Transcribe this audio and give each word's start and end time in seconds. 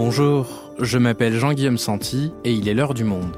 Bonjour, 0.00 0.46
je 0.78 0.96
m'appelle 0.96 1.34
Jean-Guillaume 1.34 1.76
Santi 1.76 2.32
et 2.44 2.52
il 2.52 2.68
est 2.68 2.72
l'heure 2.72 2.94
du 2.94 3.02
monde. 3.02 3.36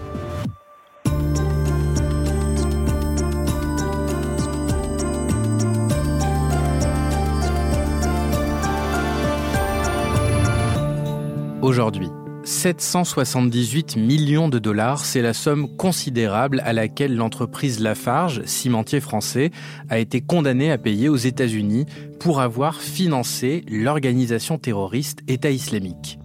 Aujourd'hui, 11.63 12.11
778 12.45 13.97
millions 13.97 14.51
de 14.51 14.59
dollars, 14.59 15.07
c'est 15.07 15.23
la 15.23 15.33
somme 15.33 15.75
considérable 15.79 16.61
à 16.67 16.75
laquelle 16.75 17.17
l'entreprise 17.17 17.81
Lafarge, 17.81 18.43
cimentier 18.45 19.01
français, 19.01 19.51
a 19.89 19.99
été 19.99 20.21
condamnée 20.21 20.71
à 20.71 20.77
payer 20.77 21.09
aux 21.09 21.17
États-Unis 21.17 21.87
pour 22.19 22.43
avoir 22.43 22.83
financé 22.83 23.65
l'organisation 23.67 24.59
terroriste 24.59 25.21
État 25.27 25.51
islamique. 25.51 26.19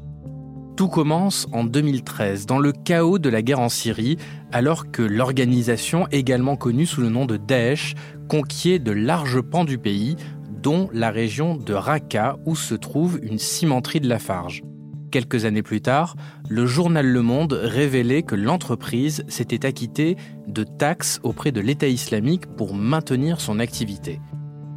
Tout 0.76 0.90
commence 0.90 1.48
en 1.54 1.64
2013, 1.64 2.48
dans 2.48 2.60
le 2.60 2.74
chaos 2.74 3.18
de 3.18 3.30
la 3.30 3.42
guerre 3.42 3.62
en 3.62 3.70
Syrie, 3.70 4.18
alors 4.52 4.92
que 4.92 5.02
l'organisation, 5.02 6.06
également 6.12 6.58
connue 6.58 6.86
sous 6.86 7.00
le 7.00 7.08
nom 7.08 7.26
de 7.26 7.38
Daesh, 7.38 7.96
conquiert 8.28 8.82
de 8.82 8.92
larges 8.92 9.40
pans 9.40 9.64
du 9.64 9.78
pays, 9.78 10.18
dont 10.62 10.90
la 10.92 11.12
région 11.12 11.56
de 11.56 11.74
Raqqa 11.74 12.36
où 12.46 12.58
se 12.58 12.76
trouve 12.76 13.20
une 13.24 13.40
cimenterie 13.40 14.02
de 14.02 14.10
Lafarge. 14.10 14.64
Quelques 15.12 15.46
années 15.46 15.64
plus 15.64 15.80
tard, 15.80 16.18
le 16.50 16.66
journal 16.66 17.06
Le 17.06 17.22
Monde 17.22 17.54
révélait 17.54 18.24
que 18.24 18.36
l'entreprise 18.36 19.24
s'était 19.30 19.66
acquittée 19.66 20.18
de 20.46 20.66
taxes 20.66 21.22
auprès 21.24 21.54
de 21.54 21.62
l'État 21.62 21.88
islamique 21.88 22.48
pour 22.58 22.76
maintenir 22.76 23.40
son 23.40 23.60
activité. 23.60 24.20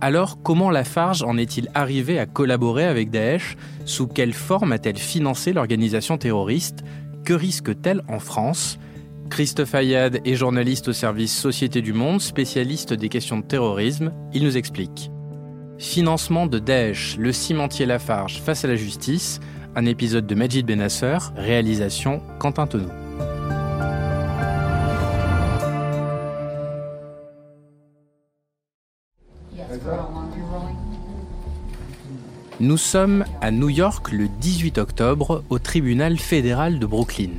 Alors, 0.01 0.41
comment 0.45 0.71
Lafarge 0.71 1.25
en 1.25 1.37
est-il 1.37 1.69
arrivé 1.75 2.21
à 2.21 2.27
collaborer 2.27 2.85
avec 2.85 3.11
Daesh? 3.11 3.57
Sous 3.85 4.07
quelle 4.07 4.33
forme 4.33 4.71
a-t-elle 4.71 4.97
financé 4.97 5.53
l'organisation 5.53 6.19
terroriste? 6.19 6.85
Que 7.25 7.35
risque-t-elle 7.35 8.03
en 8.07 8.21
France? 8.21 8.79
Christophe 9.29 9.75
Ayad 9.75 10.21
est 10.25 10.37
journaliste 10.37 10.89
au 10.89 10.93
service 10.93 11.37
Société 11.37 11.83
du 11.83 11.93
Monde, 11.93 12.21
spécialiste 12.21 12.95
des 12.95 13.09
questions 13.09 13.39
de 13.39 13.45
terrorisme. 13.45 14.13
Il 14.33 14.45
nous 14.45 14.57
explique. 14.57 15.11
Financement 15.79 16.47
de 16.47 16.61
Daesh, 16.61 17.17
le 17.19 17.33
cimentier 17.33 17.85
Lafarge 17.85 18.41
face 18.41 18.65
à 18.65 18.69
la 18.69 18.77
justice, 18.77 19.41
un 19.75 19.85
épisode 19.85 20.29
de 20.29 20.35
Majid 20.37 20.65
Benasser, 20.65 21.19
réalisation 21.37 22.23
Quentin 22.39 22.69
Tenou. 22.69 23.08
Nous 32.61 32.77
sommes 32.77 33.25
à 33.41 33.53
New 33.53 33.69
York 33.69 34.11
le 34.11 34.27
18 34.27 34.79
octobre 34.79 35.45
au 35.49 35.61
tribunal 35.61 36.19
fédéral 36.19 36.81
de 36.81 36.87
Brooklyn. 36.87 37.31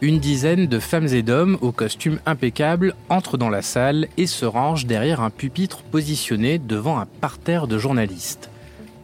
Une 0.00 0.18
dizaine 0.18 0.66
de 0.66 0.80
femmes 0.80 1.06
et 1.06 1.22
d'hommes 1.22 1.58
aux 1.60 1.70
costumes 1.70 2.18
impeccables 2.26 2.96
entrent 3.08 3.38
dans 3.38 3.50
la 3.50 3.62
salle 3.62 4.08
et 4.16 4.26
se 4.26 4.44
rangent 4.44 4.86
derrière 4.86 5.20
un 5.20 5.30
pupitre 5.30 5.82
positionné 5.82 6.58
devant 6.58 6.98
un 6.98 7.06
parterre 7.06 7.68
de 7.68 7.78
journalistes. 7.78 8.50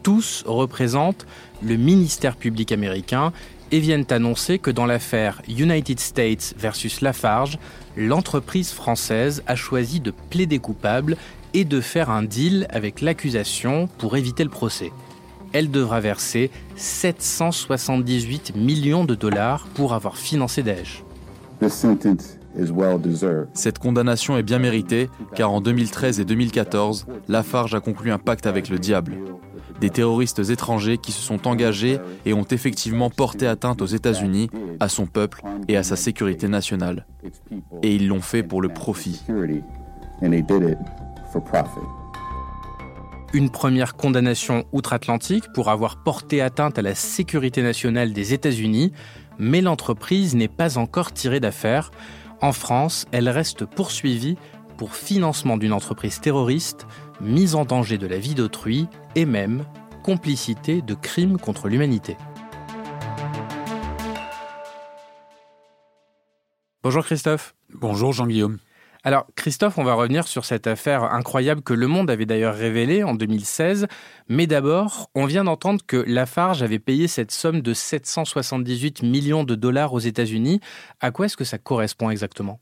Tous 0.03 0.43
représentent 0.45 1.25
le 1.63 1.77
ministère 1.77 2.35
public 2.35 2.73
américain 2.73 3.33
et 3.71 3.79
viennent 3.79 4.07
annoncer 4.11 4.59
que 4.59 4.73
dans 4.73 4.87
l'affaire 4.87 5.41
United 5.49 6.01
States 6.01 6.57
versus 6.59 7.01
Lafarge, 7.01 7.61
l'entreprise 7.97 8.73
française 8.73 9.45
a 9.47 9.55
choisi 9.55 10.01
de 10.01 10.13
plaider 10.31 10.59
coupable 10.59 11.17
et 11.55 11.65
de 11.65 11.81
faire 11.81 12.11
un 12.11 12.25
deal 12.25 12.67
avec 12.71 13.01
l'accusation 13.01 13.87
pour 13.99 14.17
éviter 14.17 14.43
le 14.43 14.51
procès 14.51 14.91
elle 15.55 15.71
devra 15.71 16.01
verser 16.01 16.51
778 16.77 18.55
millions 18.57 19.05
de 19.05 19.15
dollars 19.15 19.67
pour 19.75 19.95
avoir 19.95 20.19
financé 20.19 20.63
Daesh. 20.63 21.03
Cette 23.55 23.79
condamnation 23.79 24.37
est 24.37 24.43
bien 24.43 24.59
méritée 24.59 25.09
car 25.35 25.53
en 25.53 25.61
2013 25.61 26.20
et 26.20 26.25
2014, 26.25 27.07
Lafarge 27.29 27.75
a 27.75 27.81
conclu 27.81 28.13
un 28.13 28.19
pacte 28.19 28.47
avec 28.47 28.69
le 28.69 28.79
diable. 28.79 29.17
Des 29.81 29.91
terroristes 29.91 30.39
étrangers 30.51 30.98
qui 30.98 31.13
se 31.13 31.20
sont 31.20 31.48
engagés 31.48 31.98
et 32.27 32.35
ont 32.35 32.47
effectivement 32.51 33.11
porté 33.11 33.47
atteinte 33.47 33.83
aux 33.83 33.87
États-Unis, 33.87 34.51
à 34.81 34.89
son 34.89 35.07
peuple 35.07 35.43
et 35.69 35.77
à 35.77 35.83
sa 35.83 35.97
sécurité 35.97 36.48
nationale. 36.48 37.07
Et 37.83 37.95
ils 37.95 38.09
l'ont 38.09 38.20
fait 38.20 38.43
pour 38.43 38.63
le 38.63 38.69
profit 38.69 39.23
une 43.34 43.50
première 43.50 43.96
condamnation 43.96 44.64
outre-Atlantique 44.72 45.52
pour 45.52 45.68
avoir 45.68 45.96
porté 46.05 46.40
atteinte 46.40 46.78
à 46.78 46.83
la 46.83 46.95
sécurité 46.95 47.62
nationale 47.62 48.12
des 48.12 48.33
États-Unis, 48.33 48.92
mais 49.39 49.61
l'entreprise 49.61 50.36
n'est 50.36 50.48
pas 50.48 50.78
encore 50.78 51.12
tirée 51.12 51.40
d'affaire. 51.40 51.90
En 52.40 52.52
France, 52.52 53.06
elle 53.11 53.28
reste 53.28 53.64
poursuivie 53.64 54.36
pour 54.78 54.95
financement 54.95 55.56
d'une 55.56 55.72
entreprise 55.72 56.20
terroriste, 56.20 56.86
mise 57.20 57.56
en 57.56 57.64
danger 57.64 57.98
de 57.98 58.06
la 58.06 58.18
vie 58.18 58.36
d'autrui 58.36 58.86
et 59.17 59.27
même 59.27 59.64
complicité 60.05 60.80
de 60.80 60.95
crimes 60.95 61.39
contre 61.39 61.68
l'humanité. 61.68 62.16
Bonjour 66.84 67.05
Christophe. 67.05 67.56
Bonjour 67.72 68.12
Jean-Guillaume. 68.12 68.58
Alors 69.07 69.27
Christophe, 69.37 69.77
on 69.77 69.85
va 69.85 69.92
revenir 69.92 70.27
sur 70.27 70.47
cette 70.47 70.67
affaire 70.67 71.05
incroyable 71.05 71.61
que 71.61 71.75
Le 71.75 71.87
Monde 71.87 72.11
avait 72.11 72.25
d'ailleurs 72.25 72.55
révélée 72.55 73.05
en 73.05 73.13
2016. 73.13 73.87
Mais 74.29 74.47
d'abord, 74.47 75.11
on 75.15 75.27
vient 75.27 75.45
d'entendre 75.45 75.83
que 75.87 75.98
Lafarge 76.07 76.63
avait 76.63 76.79
payé 76.79 77.07
cette 77.07 77.31
somme 77.31 77.61
de 77.61 77.75
778 77.75 79.03
millions 79.03 79.45
de 79.45 79.57
dollars 79.57 79.93
aux 79.93 79.98
États-Unis. 79.98 80.61
À 81.01 81.11
quoi 81.11 81.27
est-ce 81.27 81.37
que 81.37 81.45
ça 81.45 81.59
correspond 81.59 82.09
exactement? 82.09 82.61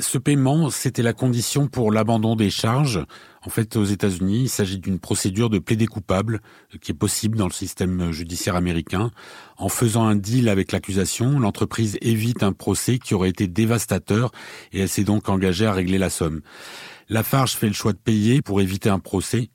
Ce 0.00 0.18
paiement, 0.18 0.70
c'était 0.70 1.02
la 1.02 1.12
condition 1.12 1.68
pour 1.68 1.92
l'abandon 1.92 2.34
des 2.34 2.50
charges. 2.50 3.04
En 3.42 3.50
fait, 3.50 3.76
aux 3.76 3.84
États-Unis, 3.84 4.42
il 4.42 4.48
s'agit 4.48 4.78
d'une 4.78 4.98
procédure 4.98 5.50
de 5.50 5.60
plaider 5.60 5.86
coupable 5.86 6.40
euh, 6.74 6.78
qui 6.78 6.90
est 6.90 6.94
possible 6.94 7.38
dans 7.38 7.46
le 7.46 7.52
système 7.52 8.10
judiciaire 8.10 8.56
américain. 8.56 9.12
En 9.56 9.68
faisant 9.68 10.04
un 10.04 10.16
deal 10.16 10.48
avec 10.48 10.72
l'accusation, 10.72 11.38
l'entreprise 11.38 11.96
évite 12.00 12.42
un 12.42 12.52
procès 12.52 12.98
qui 12.98 13.14
aurait 13.14 13.28
été 13.30 13.46
dévastateur 13.46 14.32
et 14.72 14.80
elle 14.80 14.88
s'est 14.88 15.04
donc 15.04 15.28
engagée 15.28 15.66
à 15.66 15.72
régler 15.72 15.98
la 15.98 16.10
somme. 16.10 16.40
Lafarge 17.08 17.52
fait 17.52 17.68
le 17.68 17.72
choix 17.72 17.92
de 17.92 17.98
payer 17.98 18.42
pour 18.42 18.60
éviter 18.60 18.90
un 18.90 18.98
procès 18.98 19.50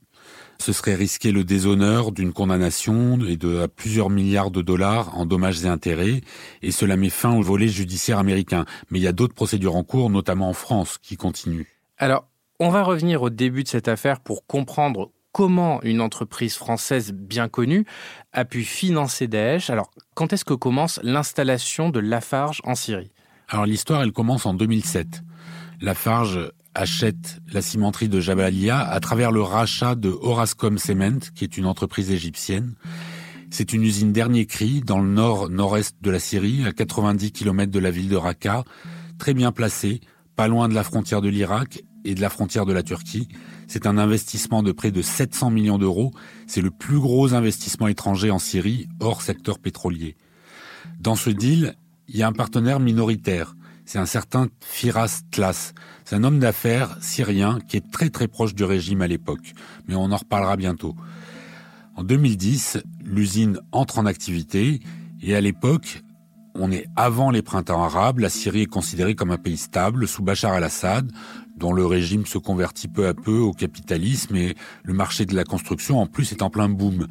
ce 0.64 0.72
serait 0.72 0.96
risquer 0.96 1.34
le 1.34 1.44
déshonneur 1.44 2.14
d'une 2.14 2.32
condamnation 2.32 3.20
et 3.28 3.36
de 3.36 3.68
plusieurs 3.68 4.10
milliards 4.10 4.50
de 4.50 4.62
dollars 4.62 5.18
en 5.18 5.26
dommages 5.26 5.66
et 5.66 5.68
intérêts, 5.68 6.22
et 6.62 6.72
cela 6.72 6.96
met 6.96 7.10
fin 7.10 7.36
au 7.36 7.42
volet 7.42 7.68
judiciaire 7.68 8.18
américain. 8.18 8.64
Mais 8.90 9.00
il 9.00 9.02
y 9.02 9.08
a 9.08 9.12
d'autres 9.12 9.34
procédures 9.34 9.76
en 9.76 9.84
cours, 9.84 10.10
notamment 10.10 10.48
en 10.48 10.54
France, 10.54 11.00
qui 11.02 11.18
continuent. 11.18 11.66
Alors, 11.98 12.30
on 12.62 12.70
va 12.70 12.82
revenir 12.82 13.24
au 13.24 13.30
début 13.30 13.64
de 13.64 13.68
cette 13.68 13.90
affaire 13.90 14.22
pour 14.22 14.48
comprendre 14.48 15.12
comment 15.34 15.82
une 15.84 16.00
entreprise 16.00 16.56
française 16.56 17.12
bien 17.12 17.50
connue 17.50 17.86
a 18.32 18.46
pu 18.46 18.64
financer 18.64 19.28
Daesh. 19.28 19.70
Alors, 19.70 19.92
quand 20.14 20.32
est-ce 20.32 20.46
que 20.46 20.54
commence 20.54 20.98
l'installation 21.04 21.90
de 21.90 22.00
Lafarge 22.00 22.62
en 22.64 22.76
Syrie? 22.76 23.12
Alors, 23.50 23.66
l'histoire, 23.66 24.02
elle 24.02 24.14
commence 24.14 24.46
en 24.46 24.54
2007. 24.54 25.24
Lafarge 25.82 26.54
achète 26.76 27.40
la 27.52 27.62
cimenterie 27.62 28.10
de 28.10 28.20
Jabalia 28.20 28.80
à 28.80 29.00
travers 29.00 29.32
le 29.32 29.42
rachat 29.42 29.96
de 29.96 30.10
Orascom 30.10 30.78
Cement, 30.78 31.20
qui 31.36 31.44
est 31.44 31.58
une 31.58 31.66
entreprise 31.66 32.12
égyptienne. 32.12 32.74
C'est 33.50 33.74
une 33.74 33.84
usine 33.84 34.12
dernier 34.12 34.46
cri 34.46 34.82
dans 34.82 35.00
le 35.00 35.10
nord-nord-est 35.10 35.98
de 36.02 36.10
la 36.10 36.20
Syrie, 36.20 36.66
à 36.66 36.72
90 36.72 37.32
km 37.32 37.72
de 37.72 37.80
la 37.80 37.92
ville 37.92 38.10
de 38.10 38.16
Raqqa, 38.16 38.64
très 39.20 39.34
bien 39.34 39.52
placée, 39.52 40.02
pas 40.36 40.48
loin 40.48 40.68
de 40.68 40.74
la 40.74 40.84
frontière 40.84 41.22
de 41.22 41.30
l'Irak 41.30 41.84
et 42.04 42.16
de 42.16 42.22
la 42.22 42.30
frontière 42.30 42.66
de 42.66 42.74
la 42.74 42.82
Turquie. 42.82 43.28
C'est 43.68 43.86
un 43.86 43.98
investissement 43.98 44.64
de 44.64 44.72
près 44.72 44.92
de 44.92 45.02
700 45.02 45.52
millions 45.52 45.78
d'euros. 45.78 46.12
C'est 46.48 46.62
le 46.62 46.72
plus 46.72 47.00
gros 47.00 47.34
investissement 47.34 47.88
étranger 47.88 48.32
en 48.32 48.40
Syrie, 48.40 48.88
hors 49.00 49.22
secteur 49.22 49.60
pétrolier. 49.60 50.16
Dans 51.00 51.16
ce 51.16 51.30
deal, 51.30 51.76
il 52.08 52.18
y 52.18 52.24
a 52.24 52.28
un 52.28 52.34
partenaire 52.34 52.80
minoritaire, 52.80 53.56
c'est 53.86 54.00
un 54.00 54.06
certain 54.06 54.48
Firas 54.62 55.22
Tlas. 55.32 55.74
C'est 56.06 56.16
un 56.16 56.24
homme 56.24 56.40
d'affaires 56.40 56.98
syrien 57.02 57.60
qui 57.68 57.78
est 57.78 57.92
très 57.92 58.10
très 58.10 58.28
proche 58.28 58.56
du 58.56 58.64
régime 58.64 59.02
à 59.02 59.08
l'époque, 59.08 59.54
mais 59.88 59.96
on 59.96 60.12
en 60.12 60.18
reparlera 60.18 60.58
bientôt. 60.58 60.96
En 61.96 62.04
2010, 62.04 62.80
l'usine 63.04 63.60
entre 63.72 64.00
en 64.00 64.06
activité 64.06 64.80
et 65.22 65.36
à 65.36 65.42
l'époque, 65.42 66.04
on 66.56 66.72
est 66.72 66.88
avant 66.96 67.32
les 67.32 67.42
printemps 67.42 67.84
arabes, 67.84 68.20
la 68.20 68.30
Syrie 68.30 68.62
est 68.62 68.68
considérée 68.68 69.16
comme 69.16 69.32
un 69.32 69.38
pays 69.38 69.58
stable 69.58 70.08
sous 70.08 70.24
Bachar 70.24 70.54
al-Assad, 70.54 71.12
dont 71.58 71.74
le 71.74 71.86
régime 71.86 72.26
se 72.26 72.38
convertit 72.38 72.88
peu 72.88 73.08
à 73.08 73.14
peu 73.14 73.38
au 73.38 73.54
capitalisme 73.54 74.36
et 74.36 74.56
le 74.84 74.94
marché 74.94 75.26
de 75.26 75.36
la 75.36 75.44
construction 75.44 76.00
en 76.00 76.08
plus 76.08 76.32
est 76.32 76.42
en 76.42 76.50
plein 76.50 76.70
boom. 76.70 77.08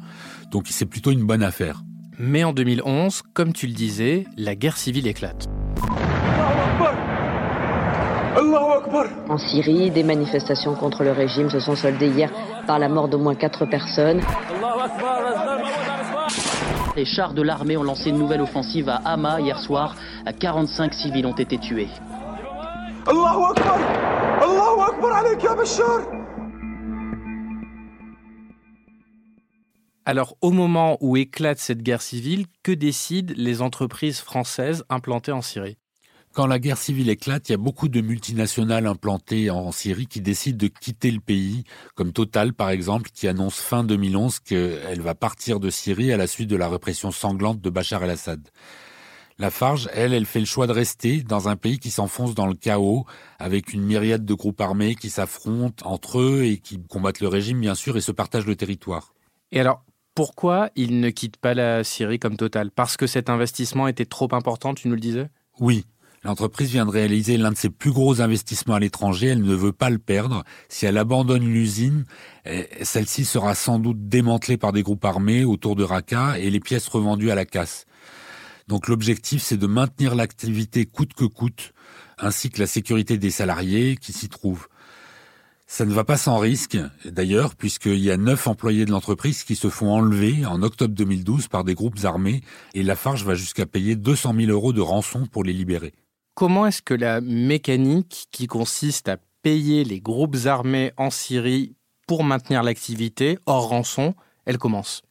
Donc 0.51 0.67
c'est 0.69 0.85
plutôt 0.85 1.11
une 1.11 1.25
bonne 1.25 1.43
affaire. 1.43 1.83
Mais 2.19 2.43
en 2.43 2.53
2011, 2.53 3.21
comme 3.33 3.53
tu 3.53 3.67
le 3.67 3.73
disais, 3.73 4.25
la 4.37 4.55
guerre 4.55 4.77
civile 4.77 5.07
éclate. 5.07 5.49
En 8.35 9.37
Syrie, 9.37 9.91
des 9.91 10.03
manifestations 10.03 10.73
contre 10.75 11.03
le 11.03 11.11
régime 11.11 11.49
se 11.49 11.59
sont 11.59 11.75
soldées 11.75 12.07
hier 12.07 12.31
par 12.65 12.79
la 12.79 12.89
mort 12.89 13.07
d'au 13.07 13.19
moins 13.19 13.35
quatre 13.35 13.65
personnes. 13.65 14.21
Les 16.95 17.05
chars 17.05 17.33
de 17.33 17.41
l'armée 17.41 17.77
ont 17.77 17.83
lancé 17.83 18.09
une 18.09 18.17
nouvelle 18.17 18.41
offensive 18.41 18.89
à 18.89 19.01
Hama 19.05 19.39
hier 19.39 19.59
soir. 19.59 19.95
45 20.39 20.93
civils 20.93 21.25
ont 21.25 21.35
été 21.35 21.57
tués. 21.57 21.89
Alors, 30.05 30.35
au 30.41 30.51
moment 30.51 30.97
où 31.01 31.17
éclate 31.17 31.59
cette 31.59 31.81
guerre 31.81 32.01
civile, 32.01 32.45
que 32.61 32.71
décident 32.71 33.33
les 33.37 33.61
entreprises 33.61 34.19
françaises 34.19 34.83
implantées 34.89 35.31
en 35.31 35.41
Syrie? 35.41 35.77
Quand 36.33 36.47
la 36.47 36.57
guerre 36.57 36.79
civile 36.79 37.11
éclate, 37.11 37.49
il 37.49 37.51
y 37.51 37.55
a 37.55 37.59
beaucoup 37.59 37.89
de 37.89 38.01
multinationales 38.01 38.87
implantées 38.87 39.51
en 39.51 39.71
Syrie 39.71 40.07
qui 40.07 40.19
décident 40.19 40.57
de 40.57 40.67
quitter 40.67 41.11
le 41.11 41.19
pays, 41.19 41.63
comme 41.93 42.11
Total 42.11 42.53
par 42.53 42.71
exemple, 42.71 43.11
qui 43.13 43.27
annonce 43.27 43.59
fin 43.59 43.83
2011 43.83 44.39
qu'elle 44.39 45.01
va 45.01 45.13
partir 45.13 45.59
de 45.59 45.69
Syrie 45.69 46.11
à 46.11 46.17
la 46.17 46.25
suite 46.25 46.49
de 46.49 46.55
la 46.55 46.69
répression 46.69 47.11
sanglante 47.11 47.61
de 47.61 47.69
Bachar 47.69 48.03
el-Assad. 48.03 48.49
Lafarge, 49.37 49.89
elle, 49.93 50.11
elle 50.11 50.25
fait 50.25 50.39
le 50.39 50.47
choix 50.47 50.65
de 50.65 50.71
rester 50.71 51.21
dans 51.21 51.49
un 51.49 51.55
pays 51.55 51.77
qui 51.77 51.91
s'enfonce 51.91 52.33
dans 52.33 52.47
le 52.47 52.55
chaos, 52.55 53.05
avec 53.37 53.71
une 53.71 53.83
myriade 53.83 54.25
de 54.25 54.33
groupes 54.33 54.61
armés 54.61 54.95
qui 54.95 55.11
s'affrontent 55.11 55.87
entre 55.87 56.19
eux 56.19 56.45
et 56.45 56.57
qui 56.57 56.81
combattent 56.81 57.19
le 57.19 57.27
régime, 57.27 57.59
bien 57.59 57.75
sûr, 57.75 57.95
et 57.95 58.01
se 58.01 58.11
partagent 58.11 58.47
le 58.47 58.55
territoire. 58.55 59.13
Et 59.51 59.59
alors, 59.59 59.83
pourquoi 60.15 60.71
il 60.75 60.99
ne 60.99 61.11
quitte 61.11 61.37
pas 61.37 61.53
la 61.53 61.83
Syrie 61.83 62.17
comme 62.17 62.37
Total? 62.37 62.71
Parce 62.71 62.97
que 62.97 63.05
cet 63.05 63.29
investissement 63.29 63.87
était 63.87 64.05
trop 64.05 64.29
important, 64.33 64.73
tu 64.73 64.87
nous 64.87 64.95
le 64.95 64.99
disais? 64.99 65.29
Oui. 65.59 65.85
L'entreprise 66.23 66.69
vient 66.69 66.85
de 66.85 66.91
réaliser 66.91 67.37
l'un 67.37 67.51
de 67.51 67.57
ses 67.57 67.69
plus 67.69 67.91
gros 67.91 68.21
investissements 68.21 68.75
à 68.75 68.79
l'étranger, 68.79 69.27
elle 69.27 69.41
ne 69.41 69.55
veut 69.55 69.73
pas 69.73 69.89
le 69.89 69.99
perdre. 69.99 70.43
Si 70.69 70.85
elle 70.85 70.97
abandonne 70.97 71.43
l'usine, 71.43 72.05
eh, 72.45 72.67
celle-ci 72.81 73.25
sera 73.25 73.55
sans 73.55 73.77
doute 73.77 74.07
démantelée 74.07 74.57
par 74.57 74.71
des 74.71 74.83
groupes 74.83 75.03
armés 75.03 75.43
autour 75.43 75.75
de 75.75 75.83
Raqqa 75.83 76.39
et 76.39 76.49
les 76.49 76.61
pièces 76.61 76.87
revendues 76.87 77.29
à 77.29 77.35
la 77.35 77.45
casse. 77.45 77.85
Donc 78.69 78.87
l'objectif, 78.87 79.43
c'est 79.43 79.57
de 79.57 79.67
maintenir 79.67 80.15
l'activité 80.15 80.85
coûte 80.85 81.13
que 81.13 81.25
coûte, 81.25 81.73
ainsi 82.17 82.49
que 82.49 82.61
la 82.61 82.67
sécurité 82.67 83.17
des 83.17 83.31
salariés 83.31 83.97
qui 83.97 84.13
s'y 84.13 84.29
trouvent. 84.29 84.67
Ça 85.67 85.85
ne 85.85 85.93
va 85.93 86.05
pas 86.05 86.17
sans 86.17 86.37
risque, 86.37 86.77
d'ailleurs, 87.03 87.55
puisqu'il 87.55 87.99
y 87.99 88.11
a 88.11 88.17
neuf 88.17 88.47
employés 88.47 88.85
de 88.85 88.91
l'entreprise 88.91 89.43
qui 89.43 89.55
se 89.55 89.69
font 89.69 89.91
enlever 89.91 90.45
en 90.45 90.61
octobre 90.61 90.93
2012 90.93 91.47
par 91.47 91.63
des 91.65 91.73
groupes 91.73 92.03
armés, 92.03 92.41
et 92.75 92.83
Lafarge 92.83 93.25
va 93.25 93.33
jusqu'à 93.33 93.65
payer 93.65 93.95
200 93.95 94.35
000 94.37 94.51
euros 94.51 94.71
de 94.71 94.81
rançon 94.81 95.25
pour 95.25 95.43
les 95.43 95.53
libérer. 95.53 95.93
Comment 96.35 96.65
est-ce 96.65 96.81
que 96.81 96.95
la 96.95 97.21
mécanique 97.21 98.27
qui 98.31 98.47
consiste 98.47 99.07
à 99.07 99.17
payer 99.43 99.83
les 99.83 99.99
groupes 99.99 100.35
armés 100.45 100.91
en 100.97 101.11
Syrie 101.11 101.75
pour 102.07 102.23
maintenir 102.23 102.63
l'activité, 102.63 103.37
hors 103.45 103.67
rançon, 103.67 104.15
elle 104.45 104.57
commence? 104.57 105.03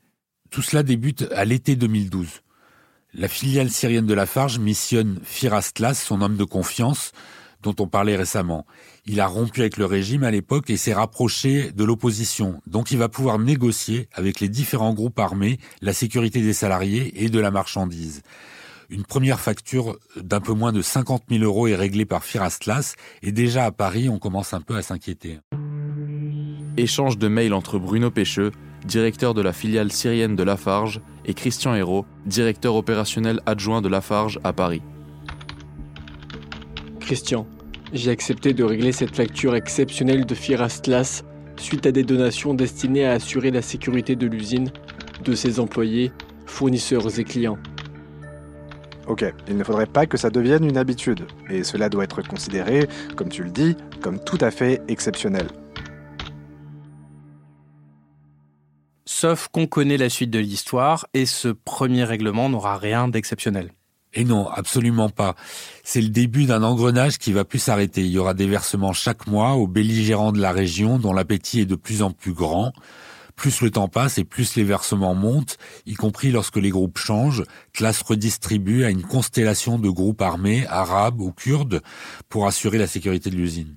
Tout 0.50 0.62
cela 0.62 0.82
débute 0.82 1.28
à 1.32 1.44
l'été 1.44 1.76
2012. 1.76 2.40
La 3.14 3.28
filiale 3.28 3.70
syrienne 3.70 4.06
de 4.06 4.14
Lafarge 4.14 4.58
missionne 4.58 5.20
Firas 5.22 5.70
Tlas, 5.72 5.94
son 5.94 6.22
homme 6.22 6.36
de 6.36 6.44
confiance, 6.44 7.12
dont 7.62 7.76
on 7.78 7.86
parlait 7.86 8.16
récemment. 8.16 8.66
Il 9.06 9.20
a 9.20 9.28
rompu 9.28 9.60
avec 9.60 9.76
le 9.76 9.86
régime 9.86 10.24
à 10.24 10.32
l'époque 10.32 10.70
et 10.70 10.76
s'est 10.76 10.92
rapproché 10.92 11.70
de 11.70 11.84
l'opposition. 11.84 12.60
Donc 12.66 12.90
il 12.90 12.98
va 12.98 13.08
pouvoir 13.08 13.38
négocier 13.38 14.08
avec 14.12 14.40
les 14.40 14.48
différents 14.48 14.92
groupes 14.92 15.20
armés 15.20 15.58
la 15.82 15.92
sécurité 15.92 16.42
des 16.42 16.52
salariés 16.52 17.22
et 17.22 17.28
de 17.28 17.38
la 17.38 17.52
marchandise. 17.52 18.22
Une 18.92 19.04
première 19.04 19.40
facture 19.40 19.98
d'un 20.16 20.40
peu 20.40 20.52
moins 20.52 20.70
de 20.70 20.82
50 20.82 21.22
000 21.30 21.42
euros 21.44 21.66
est 21.66 21.74
réglée 21.74 22.04
par 22.04 22.24
Firastlas 22.24 22.94
et 23.22 23.32
déjà 23.32 23.64
à 23.64 23.72
Paris, 23.72 24.10
on 24.10 24.18
commence 24.18 24.52
un 24.52 24.60
peu 24.60 24.76
à 24.76 24.82
s'inquiéter. 24.82 25.38
Échange 26.76 27.16
de 27.16 27.26
mails 27.26 27.54
entre 27.54 27.78
Bruno 27.78 28.10
Pêcheux, 28.10 28.52
directeur 28.84 29.32
de 29.32 29.40
la 29.40 29.54
filiale 29.54 29.90
syrienne 29.90 30.36
de 30.36 30.42
Lafarge, 30.42 31.00
et 31.24 31.32
Christian 31.32 31.74
Hérault, 31.74 32.04
directeur 32.26 32.74
opérationnel 32.74 33.40
adjoint 33.46 33.80
de 33.80 33.88
Lafarge 33.88 34.38
à 34.44 34.52
Paris. 34.52 34.82
Christian, 37.00 37.46
j'ai 37.94 38.10
accepté 38.10 38.52
de 38.52 38.62
régler 38.62 38.92
cette 38.92 39.16
facture 39.16 39.54
exceptionnelle 39.54 40.26
de 40.26 40.34
Firastlas 40.34 41.24
suite 41.56 41.86
à 41.86 41.92
des 41.92 42.04
donations 42.04 42.52
destinées 42.52 43.06
à 43.06 43.12
assurer 43.12 43.50
la 43.50 43.62
sécurité 43.62 44.16
de 44.16 44.26
l'usine, 44.26 44.70
de 45.24 45.34
ses 45.34 45.60
employés, 45.60 46.12
fournisseurs 46.44 47.18
et 47.18 47.24
clients. 47.24 47.58
Ok, 49.08 49.24
il 49.48 49.56
ne 49.56 49.64
faudrait 49.64 49.86
pas 49.86 50.06
que 50.06 50.16
ça 50.16 50.30
devienne 50.30 50.64
une 50.64 50.76
habitude, 50.76 51.26
et 51.50 51.64
cela 51.64 51.88
doit 51.88 52.04
être 52.04 52.22
considéré, 52.22 52.88
comme 53.16 53.28
tu 53.28 53.42
le 53.42 53.50
dis, 53.50 53.76
comme 54.00 54.22
tout 54.22 54.38
à 54.40 54.50
fait 54.50 54.80
exceptionnel. 54.88 55.48
Sauf 59.04 59.48
qu'on 59.48 59.66
connaît 59.66 59.96
la 59.96 60.08
suite 60.08 60.30
de 60.30 60.38
l'histoire, 60.38 61.06
et 61.14 61.26
ce 61.26 61.48
premier 61.48 62.04
règlement 62.04 62.48
n'aura 62.48 62.76
rien 62.78 63.08
d'exceptionnel. 63.08 63.72
Et 64.14 64.24
non, 64.24 64.48
absolument 64.48 65.08
pas. 65.08 65.34
C'est 65.84 66.00
le 66.00 66.10
début 66.10 66.44
d'un 66.44 66.62
engrenage 66.62 67.18
qui 67.18 67.32
va 67.32 67.44
plus 67.44 67.58
s'arrêter. 67.58 68.02
Il 68.02 68.10
y 68.10 68.18
aura 68.18 68.34
des 68.34 68.46
versements 68.46 68.92
chaque 68.92 69.26
mois 69.26 69.52
aux 69.52 69.66
belligérants 69.66 70.32
de 70.32 70.40
la 70.40 70.52
région 70.52 70.98
dont 70.98 71.12
l'appétit 71.12 71.60
est 71.60 71.66
de 71.66 71.76
plus 71.76 72.02
en 72.02 72.10
plus 72.10 72.34
grand. 72.34 72.72
Plus 73.36 73.60
le 73.60 73.70
temps 73.70 73.88
passe 73.88 74.18
et 74.18 74.24
plus 74.24 74.56
les 74.56 74.64
versements 74.64 75.14
montent, 75.14 75.56
y 75.86 75.94
compris 75.94 76.30
lorsque 76.30 76.56
les 76.56 76.70
groupes 76.70 76.98
changent, 76.98 77.44
classe 77.72 78.02
redistribue 78.02 78.84
à 78.84 78.90
une 78.90 79.02
constellation 79.02 79.78
de 79.78 79.88
groupes 79.88 80.22
armés, 80.22 80.66
arabes 80.68 81.20
ou 81.20 81.32
kurdes, 81.32 81.80
pour 82.28 82.46
assurer 82.46 82.78
la 82.78 82.86
sécurité 82.86 83.30
de 83.30 83.36
l'usine. 83.36 83.76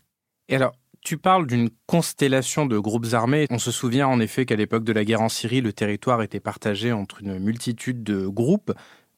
Et 0.50 0.56
alors, 0.56 0.74
tu 1.02 1.18
parles 1.18 1.46
d'une 1.46 1.70
constellation 1.86 2.66
de 2.66 2.80
groupes 2.80 3.14
armés. 3.14 3.46
On 3.52 3.60
se 3.60 3.72
souvient 3.72 4.08
en 4.08 4.20
effet 4.20 4.46
qu'à 4.46 4.56
l'époque 4.56 4.84
de 4.84 4.92
la 4.92 5.06
guerre 5.06 5.22
en 5.22 5.30
Syrie, 5.30 5.62
le 5.62 5.72
territoire 5.72 6.22
était 6.24 6.40
partagé 6.40 6.92
entre 6.92 7.22
une 7.22 7.38
multitude 7.38 8.04
de 8.04 8.28
groupes. 8.28 8.74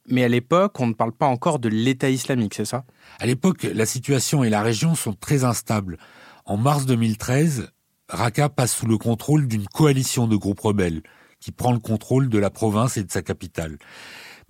Mais 0.09 0.23
à 0.23 0.27
l'époque, 0.27 0.79
on 0.79 0.87
ne 0.87 0.93
parle 0.93 1.13
pas 1.13 1.27
encore 1.27 1.59
de 1.59 1.69
l'État 1.69 2.09
islamique, 2.09 2.53
c'est 2.53 2.65
ça? 2.65 2.85
À 3.19 3.25
l'époque, 3.25 3.63
la 3.63 3.85
situation 3.85 4.43
et 4.43 4.49
la 4.49 4.61
région 4.61 4.95
sont 4.95 5.13
très 5.13 5.43
instables. 5.43 5.97
En 6.45 6.57
mars 6.57 6.85
2013, 6.85 7.71
Raqqa 8.09 8.49
passe 8.49 8.75
sous 8.75 8.87
le 8.87 8.97
contrôle 8.97 9.47
d'une 9.47 9.67
coalition 9.67 10.27
de 10.27 10.35
groupes 10.35 10.61
rebelles 10.61 11.03
qui 11.39 11.51
prend 11.51 11.71
le 11.71 11.79
contrôle 11.79 12.29
de 12.29 12.37
la 12.37 12.49
province 12.49 12.97
et 12.97 13.03
de 13.03 13.11
sa 13.11 13.21
capitale. 13.21 13.77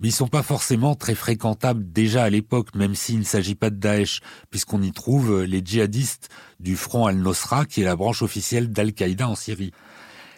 Mais 0.00 0.08
ils 0.08 0.12
sont 0.12 0.28
pas 0.28 0.44
forcément 0.44 0.94
très 0.94 1.16
fréquentables 1.16 1.90
déjà 1.90 2.22
à 2.22 2.30
l'époque, 2.30 2.74
même 2.74 2.94
s'il 2.94 3.18
ne 3.18 3.24
s'agit 3.24 3.56
pas 3.56 3.70
de 3.70 3.76
Daesh, 3.76 4.20
puisqu'on 4.48 4.80
y 4.80 4.92
trouve 4.92 5.42
les 5.42 5.60
djihadistes 5.64 6.28
du 6.60 6.76
Front 6.76 7.06
al-Nosra, 7.06 7.66
qui 7.66 7.82
est 7.82 7.84
la 7.84 7.96
branche 7.96 8.22
officielle 8.22 8.70
d'Al-Qaïda 8.70 9.28
en 9.28 9.34
Syrie. 9.34 9.72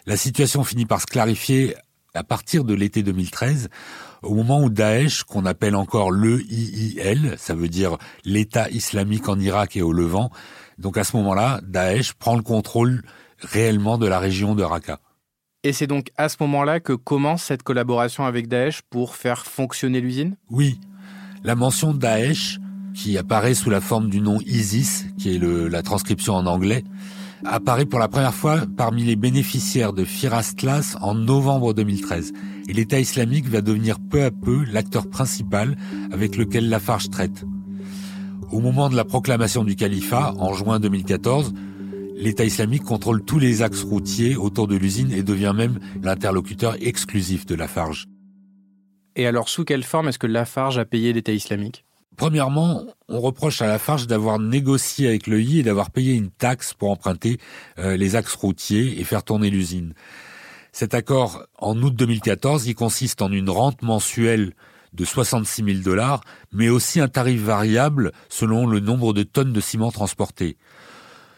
La 0.06 0.16
situation 0.16 0.64
finit 0.64 0.86
par 0.86 1.02
se 1.02 1.06
clarifier 1.06 1.76
à 2.14 2.24
partir 2.24 2.64
de 2.64 2.74
l'été 2.74 3.02
2013, 3.02 3.68
au 4.22 4.34
moment 4.34 4.62
où 4.62 4.70
Daesh, 4.70 5.24
qu'on 5.24 5.46
appelle 5.46 5.76
encore 5.76 6.10
le 6.10 6.42
IIL, 6.42 7.34
ça 7.38 7.54
veut 7.54 7.68
dire 7.68 7.96
l'État 8.24 8.68
islamique 8.70 9.28
en 9.28 9.38
Irak 9.38 9.76
et 9.76 9.82
au 9.82 9.92
Levant, 9.92 10.30
donc 10.78 10.96
à 10.96 11.04
ce 11.04 11.16
moment-là, 11.16 11.60
Daesh 11.62 12.14
prend 12.14 12.36
le 12.36 12.42
contrôle 12.42 13.02
réellement 13.40 13.98
de 13.98 14.06
la 14.06 14.18
région 14.18 14.54
de 14.54 14.62
Raqqa. 14.62 15.00
Et 15.62 15.72
c'est 15.72 15.86
donc 15.86 16.10
à 16.16 16.28
ce 16.28 16.36
moment-là 16.40 16.80
que 16.80 16.94
commence 16.94 17.42
cette 17.44 17.62
collaboration 17.62 18.24
avec 18.24 18.48
Daesh 18.48 18.80
pour 18.88 19.14
faire 19.14 19.44
fonctionner 19.44 20.00
l'usine? 20.00 20.36
Oui. 20.48 20.80
La 21.44 21.54
mention 21.54 21.92
Daesh, 21.92 22.58
qui 22.94 23.16
apparaît 23.18 23.54
sous 23.54 23.70
la 23.70 23.80
forme 23.80 24.08
du 24.08 24.20
nom 24.20 24.40
ISIS, 24.40 25.06
qui 25.18 25.34
est 25.34 25.38
la 25.38 25.82
transcription 25.82 26.34
en 26.34 26.46
anglais, 26.46 26.82
apparaît 27.44 27.86
pour 27.86 27.98
la 27.98 28.08
première 28.08 28.34
fois 28.34 28.62
parmi 28.76 29.04
les 29.04 29.16
bénéficiaires 29.16 29.92
de 29.92 30.04
Firastlas 30.04 30.96
en 31.00 31.14
novembre 31.14 31.74
2013. 31.74 32.32
Et 32.68 32.72
l'État 32.72 33.00
islamique 33.00 33.48
va 33.48 33.60
devenir 33.60 33.98
peu 33.98 34.24
à 34.24 34.30
peu 34.30 34.64
l'acteur 34.64 35.08
principal 35.08 35.76
avec 36.12 36.36
lequel 36.36 36.68
Lafarge 36.68 37.10
traite. 37.10 37.44
Au 38.50 38.60
moment 38.60 38.88
de 38.88 38.96
la 38.96 39.04
proclamation 39.04 39.64
du 39.64 39.76
califat, 39.76 40.34
en 40.38 40.52
juin 40.54 40.80
2014, 40.80 41.54
l'État 42.16 42.44
islamique 42.44 42.82
contrôle 42.82 43.24
tous 43.24 43.38
les 43.38 43.62
axes 43.62 43.82
routiers 43.82 44.36
autour 44.36 44.66
de 44.66 44.76
l'usine 44.76 45.12
et 45.12 45.22
devient 45.22 45.54
même 45.56 45.78
l'interlocuteur 46.02 46.76
exclusif 46.80 47.46
de 47.46 47.54
Lafarge. 47.54 48.06
Et 49.16 49.26
alors, 49.26 49.48
sous 49.48 49.64
quelle 49.64 49.82
forme 49.82 50.08
est-ce 50.08 50.18
que 50.18 50.26
Lafarge 50.26 50.78
a 50.78 50.84
payé 50.84 51.12
l'État 51.12 51.32
islamique? 51.32 51.84
Premièrement, 52.20 52.84
on 53.08 53.18
reproche 53.18 53.62
à 53.62 53.66
Lafarge 53.66 54.06
d'avoir 54.06 54.38
négocié 54.38 55.08
avec 55.08 55.26
l'EI 55.26 55.60
et 55.60 55.62
d'avoir 55.62 55.90
payé 55.90 56.12
une 56.12 56.28
taxe 56.28 56.74
pour 56.74 56.90
emprunter 56.90 57.38
euh, 57.78 57.96
les 57.96 58.14
axes 58.14 58.34
routiers 58.34 59.00
et 59.00 59.04
faire 59.04 59.22
tourner 59.22 59.48
l'usine. 59.48 59.94
Cet 60.70 60.92
accord, 60.92 61.46
en 61.56 61.80
août 61.80 61.94
2014, 61.96 62.66
il 62.66 62.74
consiste 62.74 63.22
en 63.22 63.32
une 63.32 63.48
rente 63.48 63.80
mensuelle 63.80 64.52
de 64.92 65.06
66 65.06 65.64
000 65.64 65.78
dollars, 65.78 66.20
mais 66.52 66.68
aussi 66.68 67.00
un 67.00 67.08
tarif 67.08 67.40
variable 67.40 68.12
selon 68.28 68.66
le 68.66 68.80
nombre 68.80 69.14
de 69.14 69.22
tonnes 69.22 69.54
de 69.54 69.60
ciment 69.62 69.90
transportées. 69.90 70.58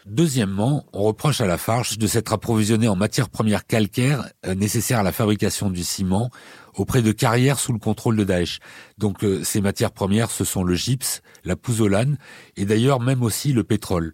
Deuxièmement, 0.05 0.85
on 0.91 1.03
reproche 1.03 1.39
à 1.39 1.45
Lafarge 1.45 1.97
de 1.97 2.07
s'être 2.07 2.33
approvisionné 2.33 2.89
en 2.89 2.95
matières 2.95 3.29
premières 3.29 3.65
calcaires 3.65 4.29
euh, 4.45 4.53
nécessaires 4.53 4.99
à 4.99 5.03
la 5.03 5.13
fabrication 5.13 5.69
du 5.69 5.83
ciment 5.83 6.29
auprès 6.75 7.01
de 7.01 7.13
carrières 7.13 7.57
sous 7.57 7.71
le 7.71 7.79
contrôle 7.79 8.17
de 8.17 8.25
Daesh. 8.25 8.59
Donc 8.97 9.23
euh, 9.23 9.43
ces 9.45 9.61
matières 9.61 9.91
premières, 9.91 10.29
ce 10.29 10.43
sont 10.43 10.65
le 10.65 10.75
gypse, 10.75 11.21
la 11.45 11.55
pouzzolane 11.55 12.17
et 12.57 12.65
d'ailleurs 12.65 12.99
même 12.99 13.23
aussi 13.23 13.53
le 13.53 13.63
pétrole. 13.63 14.11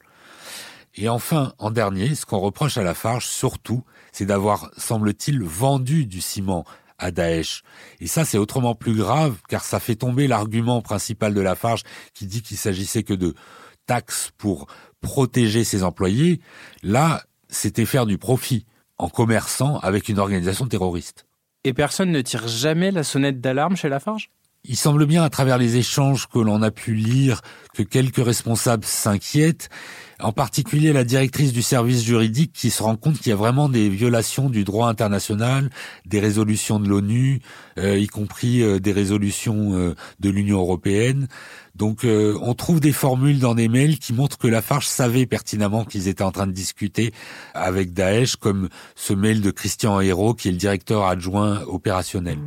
Et 0.93 1.10
enfin, 1.10 1.53
en 1.58 1.72
dernier, 1.72 2.13
ce 2.13 2.25
qu'on 2.25 2.39
reproche 2.39 2.77
à 2.77 2.84
Lafarge 2.84 3.25
surtout, 3.25 3.84
c'est 4.12 4.25
d'avoir, 4.25 4.69
semble-t-il, 4.77 5.41
vendu 5.41 6.05
du 6.05 6.22
ciment 6.22 6.65
à 7.00 7.12
Daesh. 7.12 7.63
Et 8.00 8.08
ça, 8.08 8.25
c'est 8.25 8.38
autrement 8.38 8.75
plus 8.75 8.93
grave, 8.93 9.38
car 9.48 9.63
ça 9.63 9.79
fait 9.79 9.96
tomber 9.96 10.27
l'argument 10.27 10.81
principal 10.81 11.34
de 11.34 11.41
Lafarge 11.41 11.84
qui 12.13 12.27
dit 12.27 12.41
qu'il 12.41 12.58
s'agissait 12.58 13.03
que 13.03 13.13
de 13.13 13.34
taxes 13.89 14.31
pour 14.38 14.67
protéger 15.01 15.63
ses 15.63 15.83
employés. 15.83 16.41
Là, 16.83 17.23
c'était 17.49 17.85
faire 17.85 18.05
du 18.05 18.17
profit 18.17 18.65
en 18.97 19.09
commerçant 19.09 19.79
avec 19.79 20.09
une 20.09 20.19
organisation 20.19 20.67
terroriste. 20.67 21.25
Et 21.63 21.73
personne 21.73 22.11
ne 22.11 22.21
tire 22.21 22.47
jamais 22.47 22.91
la 22.91 23.03
sonnette 23.03 23.41
d'alarme 23.41 23.75
chez 23.75 23.89
Lafarge? 23.89 24.29
Il 24.65 24.75
semble 24.75 25.05
bien, 25.05 25.23
à 25.23 25.29
travers 25.29 25.57
les 25.57 25.77
échanges 25.77 26.27
que 26.27 26.39
l'on 26.39 26.61
a 26.61 26.71
pu 26.71 26.93
lire, 26.93 27.41
que 27.73 27.83
quelques 27.83 28.23
responsables 28.23 28.85
s'inquiètent, 28.85 29.69
en 30.21 30.31
particulier 30.31 30.93
la 30.93 31.03
directrice 31.03 31.53
du 31.53 31.61
service 31.61 32.03
juridique 32.03 32.51
qui 32.53 32.69
se 32.69 32.83
rend 32.83 32.95
compte 32.95 33.17
qu'il 33.17 33.29
y 33.29 33.33
a 33.33 33.38
vraiment 33.38 33.69
des 33.69 33.89
violations 33.89 34.49
du 34.49 34.63
droit 34.63 34.89
international, 34.89 35.69
des 36.05 36.19
résolutions 36.19 36.79
de 36.79 36.89
l'ONU, 36.89 37.41
euh, 37.77 37.97
y 37.97 38.07
compris 38.07 38.61
euh, 38.61 38.79
des 38.79 38.91
résolutions 38.91 39.73
euh, 39.73 39.95
de 40.19 40.29
l'Union 40.29 40.59
européenne. 40.59 41.27
Donc 41.75 41.99
on 42.03 42.53
trouve 42.55 42.81
des 42.81 42.91
formules 42.91 43.39
dans 43.39 43.55
des 43.55 43.69
mails 43.69 43.99
qui 43.99 44.11
montrent 44.11 44.38
que 44.38 44.47
Lafarge 44.47 44.85
savait 44.85 45.25
pertinemment 45.25 45.85
qu'ils 45.85 46.09
étaient 46.09 46.23
en 46.23 46.31
train 46.31 46.45
de 46.45 46.51
discuter 46.51 47.13
avec 47.53 47.93
Daesh, 47.93 48.35
comme 48.35 48.67
ce 48.95 49.13
mail 49.13 49.39
de 49.39 49.49
Christian 49.49 50.01
Hérault, 50.01 50.33
qui 50.33 50.49
est 50.49 50.51
le 50.51 50.57
directeur 50.57 51.05
adjoint 51.05 51.61
opérationnel. 51.67 52.38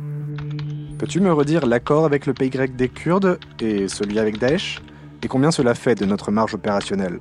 Peux-tu 0.99 1.19
me 1.19 1.33
redire 1.33 1.65
l'accord 1.65 2.05
avec 2.05 2.27
le 2.27 2.35
pays 2.35 2.51
grec 2.51 2.75
des 2.75 2.89
Kurdes 2.89 3.39
et 3.59 3.87
celui 3.87 4.19
avec 4.19 4.37
Daesh? 4.37 4.83
Et 5.23 5.27
combien 5.27 5.49
cela 5.49 5.73
fait 5.73 5.95
de 5.95 6.05
notre 6.05 6.29
marge 6.29 6.53
opérationnelle? 6.53 7.19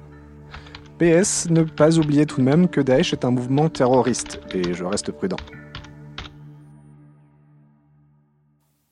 PS, 1.02 1.50
ne 1.50 1.64
pas 1.64 1.98
oublier 1.98 2.26
tout 2.26 2.36
de 2.36 2.44
même 2.44 2.68
que 2.68 2.80
Daesh 2.80 3.12
est 3.12 3.24
un 3.24 3.32
mouvement 3.32 3.68
terroriste, 3.68 4.40
et 4.54 4.72
je 4.72 4.84
reste 4.84 5.10
prudent. 5.10 5.36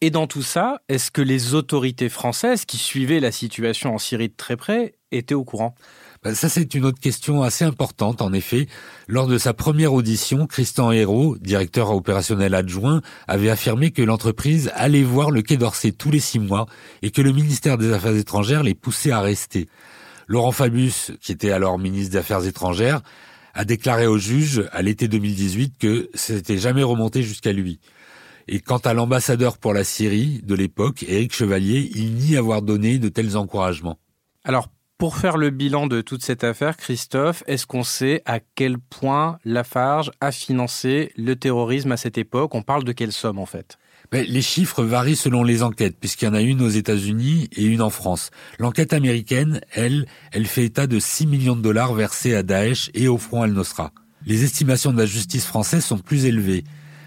Et 0.00 0.10
dans 0.10 0.26
tout 0.26 0.42
ça, 0.42 0.80
est-ce 0.88 1.12
que 1.12 1.22
les 1.22 1.54
autorités 1.54 2.08
françaises 2.08 2.64
qui 2.64 2.78
suivaient 2.78 3.20
la 3.20 3.30
situation 3.30 3.94
en 3.94 3.98
Syrie 3.98 4.28
de 4.28 4.34
très 4.36 4.56
près 4.56 4.94
étaient 5.12 5.34
au 5.34 5.44
courant? 5.44 5.76
Ben, 6.24 6.34
ça, 6.34 6.48
c'est 6.48 6.74
une 6.74 6.84
autre 6.84 6.98
question 6.98 7.42
assez 7.42 7.64
importante, 7.64 8.22
en 8.22 8.32
effet. 8.32 8.66
Lors 9.06 9.28
de 9.28 9.38
sa 9.38 9.54
première 9.54 9.92
audition, 9.92 10.48
Christian 10.48 10.90
Hérault, 10.90 11.36
directeur 11.38 11.90
opérationnel 11.94 12.54
adjoint, 12.54 13.02
avait 13.28 13.50
affirmé 13.50 13.92
que 13.92 14.02
l'entreprise 14.02 14.72
allait 14.74 15.04
voir 15.04 15.30
le 15.30 15.42
Quai 15.42 15.58
d'Orsay 15.58 15.92
tous 15.92 16.10
les 16.10 16.18
six 16.18 16.40
mois 16.40 16.66
et 17.02 17.10
que 17.12 17.22
le 17.22 17.32
ministère 17.32 17.78
des 17.78 17.92
Affaires 17.92 18.16
étrangères 18.16 18.64
les 18.64 18.74
poussait 18.74 19.12
à 19.12 19.20
rester. 19.20 19.68
Laurent 20.30 20.52
Fabius, 20.52 21.10
qui 21.20 21.32
était 21.32 21.50
alors 21.50 21.76
ministre 21.76 22.12
des 22.12 22.18
Affaires 22.18 22.46
étrangères, 22.46 23.00
a 23.52 23.64
déclaré 23.64 24.06
au 24.06 24.16
juge 24.16 24.64
à 24.70 24.80
l'été 24.80 25.08
2018 25.08 25.76
que 25.76 26.08
c'était 26.14 26.56
jamais 26.56 26.84
remonté 26.84 27.24
jusqu'à 27.24 27.52
lui. 27.52 27.80
Et 28.46 28.60
quant 28.60 28.78
à 28.78 28.94
l'ambassadeur 28.94 29.58
pour 29.58 29.74
la 29.74 29.82
Syrie 29.82 30.40
de 30.44 30.54
l'époque, 30.54 31.02
Éric 31.02 31.34
Chevalier, 31.34 31.90
il 31.96 32.14
nie 32.14 32.36
avoir 32.36 32.62
donné 32.62 33.00
de 33.00 33.08
tels 33.08 33.36
encouragements. 33.36 33.98
Alors 34.44 34.68
pour 34.98 35.16
faire 35.16 35.36
le 35.36 35.50
bilan 35.50 35.88
de 35.88 36.00
toute 36.00 36.22
cette 36.22 36.44
affaire, 36.44 36.76
Christophe, 36.76 37.42
est-ce 37.48 37.66
qu'on 37.66 37.82
sait 37.82 38.22
à 38.24 38.38
quel 38.38 38.78
point 38.78 39.38
Lafarge 39.44 40.12
a 40.20 40.30
financé 40.30 41.10
le 41.16 41.34
terrorisme 41.34 41.90
à 41.90 41.96
cette 41.96 42.18
époque? 42.18 42.54
On 42.54 42.62
parle 42.62 42.84
de 42.84 42.92
quelle 42.92 43.10
somme 43.10 43.40
en 43.40 43.46
fait? 43.46 43.78
Les 44.12 44.42
chiffres 44.42 44.82
varient 44.82 45.16
selon 45.16 45.44
les 45.44 45.62
enquêtes, 45.62 45.96
puisqu'il 45.98 46.24
y 46.24 46.28
en 46.28 46.34
a 46.34 46.40
une 46.40 46.62
aux 46.62 46.68
États-Unis 46.68 47.48
et 47.52 47.64
une 47.64 47.82
en 47.82 47.90
France. 47.90 48.30
L'enquête 48.58 48.92
américaine, 48.92 49.60
elle, 49.72 50.06
elle 50.32 50.46
fait 50.46 50.64
état 50.64 50.86
de 50.86 50.98
6 50.98 51.26
millions 51.26 51.56
de 51.56 51.62
dollars 51.62 51.94
versés 51.94 52.34
à 52.34 52.42
Daesh 52.42 52.90
et 52.94 53.08
au 53.08 53.18
Front 53.18 53.42
al-Nosra. 53.42 53.92
Les 54.26 54.44
estimations 54.44 54.92
de 54.92 54.98
la 54.98 55.06
justice 55.06 55.46
française 55.46 55.84
sont 55.84 55.98
plus 55.98 56.26
élevées. 56.26 56.64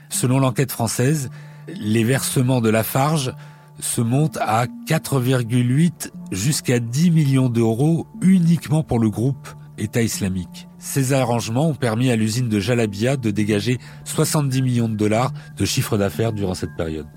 Selon 0.10 0.40
l'enquête 0.40 0.72
française, 0.72 1.30
les 1.68 2.04
versements 2.04 2.62
de 2.62 2.70
Lafarge 2.70 3.34
se 3.80 4.02
monte 4.02 4.38
à 4.38 4.66
4,8 4.88 6.12
jusqu'à 6.32 6.80
10 6.80 7.12
millions 7.12 7.50
d'euros 7.50 8.08
uniquement 8.22 8.84
pour 8.84 9.00
le 9.00 9.10
groupe 9.10 9.48
État 9.84 10.02
islamique. 10.02 10.68
Ces 10.80 11.14
arrangements 11.14 11.68
ont 11.68 11.76
permis 11.76 12.10
à 12.10 12.16
l'usine 12.16 12.50
de 12.50 12.60
Jalabia 12.60 13.18
de 13.18 13.32
dégager 13.32 13.78
70 14.06 14.62
millions 14.62 14.90
de 14.90 14.96
dollars 14.96 15.32
de 15.58 15.66
chiffre 15.66 15.98
d'affaires 15.98 16.34
durant 16.34 16.54
cette 16.54 16.76
période. 16.76 17.08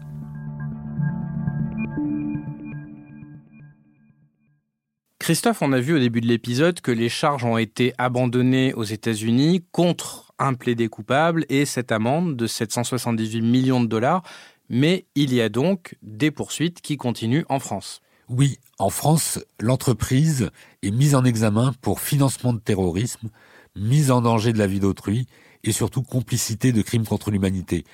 Christophe, 5.18 5.62
on 5.62 5.72
a 5.72 5.80
vu 5.80 5.94
au 5.94 5.98
début 5.98 6.20
de 6.20 6.28
l'épisode 6.28 6.80
que 6.80 6.92
les 6.92 7.08
charges 7.08 7.44
ont 7.44 7.58
été 7.58 7.92
abandonnées 7.98 8.74
aux 8.74 8.84
États-Unis 8.84 9.64
contre 9.72 10.32
un 10.38 10.54
plaidé 10.54 10.88
coupable 10.88 11.46
et 11.48 11.64
cette 11.64 11.90
amende 11.90 12.36
de 12.36 12.46
778 12.46 13.40
millions 13.40 13.80
de 13.80 13.88
dollars 13.88 14.22
mais 14.68 15.06
il 15.14 15.32
y 15.32 15.40
a 15.40 15.48
donc 15.48 15.96
des 16.02 16.30
poursuites 16.30 16.80
qui 16.80 16.96
continuent 16.96 17.44
en 17.48 17.58
France. 17.58 18.00
Oui, 18.28 18.58
en 18.78 18.90
France, 18.90 19.38
l'entreprise 19.60 20.50
est 20.82 20.90
mise 20.90 21.14
en 21.14 21.24
examen 21.24 21.72
pour 21.80 22.00
financement 22.00 22.52
de 22.52 22.58
terrorisme, 22.58 23.28
mise 23.76 24.10
en 24.10 24.20
danger 24.20 24.52
de 24.52 24.58
la 24.58 24.66
vie 24.66 24.80
d'autrui 24.80 25.26
et 25.62 25.72
surtout 25.72 26.02
complicité 26.02 26.72
de 26.72 26.82
crimes 26.82 27.06
contre 27.06 27.30
l'humanité. 27.30 27.84